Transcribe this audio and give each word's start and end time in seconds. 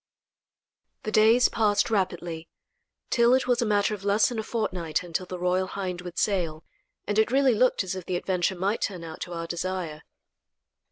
The 1.03 1.11
days 1.11 1.47
passed 1.47 1.91
rapidly, 1.91 2.49
till 3.11 3.35
it 3.35 3.45
was 3.45 3.61
a 3.61 3.67
matter 3.67 3.93
of 3.93 4.03
less 4.03 4.29
than 4.29 4.39
a 4.39 4.43
fortnight 4.43 5.03
until 5.03 5.27
the 5.27 5.37
Royal 5.37 5.67
Hind 5.67 6.01
would 6.01 6.17
sail, 6.17 6.63
and 7.05 7.19
it 7.19 7.29
really 7.29 7.53
looked 7.53 7.83
as 7.83 7.93
if 7.93 8.07
the 8.07 8.15
adventure 8.17 8.55
might 8.55 8.81
turn 8.81 9.03
out 9.03 9.21
to 9.21 9.33
our 9.33 9.45
desire. 9.45 10.01